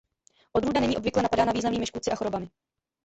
Odrůda 0.51 0.79
není 0.79 0.97
obvykle 0.97 1.23
napadána 1.23 1.51
významnými 1.51 1.85
škůdci 1.85 2.11
a 2.11 2.15
chorobami. 2.15 2.49